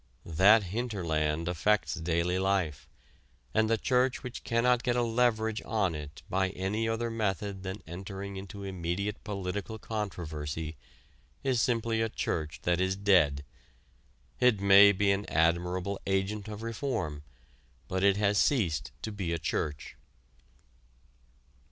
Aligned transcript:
That 0.25 0.63
"hinterland" 0.63 1.47
affects 1.47 1.93
daily 1.93 2.39
life, 2.39 2.89
and 3.53 3.69
the 3.69 3.77
church 3.77 4.23
which 4.23 4.43
cannot 4.43 4.81
get 4.81 4.95
a 4.95 5.03
leverage 5.03 5.61
on 5.63 5.93
it 5.93 6.23
by 6.27 6.49
any 6.49 6.89
other 6.89 7.11
method 7.11 7.61
than 7.61 7.83
entering 7.85 8.35
into 8.35 8.63
immediate 8.63 9.23
political 9.23 9.77
controversy 9.77 10.75
is 11.43 11.61
simply 11.61 12.01
a 12.01 12.09
church 12.09 12.61
that 12.63 12.81
is 12.81 12.95
dead. 12.95 13.45
It 14.39 14.59
may 14.59 14.91
be 14.91 15.11
an 15.11 15.27
admirable 15.27 15.99
agent 16.07 16.47
of 16.47 16.63
reform, 16.63 17.21
but 17.87 18.03
it 18.03 18.17
has 18.17 18.39
ceased 18.39 18.91
to 19.03 19.11
be 19.11 19.31
a 19.31 19.37
church. 19.37 19.97